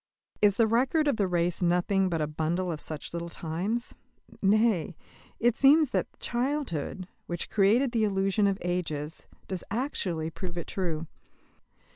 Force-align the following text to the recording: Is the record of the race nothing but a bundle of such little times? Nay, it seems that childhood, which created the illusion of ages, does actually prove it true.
Is 0.41 0.55
the 0.55 0.65
record 0.65 1.07
of 1.07 1.17
the 1.17 1.27
race 1.27 1.61
nothing 1.61 2.09
but 2.09 2.21
a 2.21 2.25
bundle 2.25 2.71
of 2.71 2.79
such 2.81 3.13
little 3.13 3.29
times? 3.29 3.93
Nay, 4.41 4.95
it 5.39 5.55
seems 5.55 5.91
that 5.91 6.07
childhood, 6.19 7.07
which 7.27 7.51
created 7.51 7.91
the 7.91 8.03
illusion 8.03 8.47
of 8.47 8.57
ages, 8.63 9.27
does 9.47 9.63
actually 9.69 10.31
prove 10.31 10.57
it 10.57 10.65
true. 10.65 11.05